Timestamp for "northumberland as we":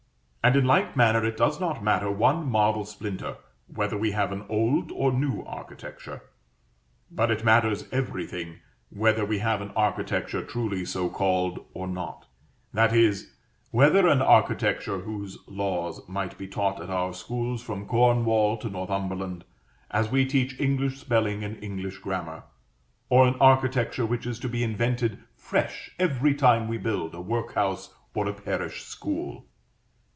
18.67-20.25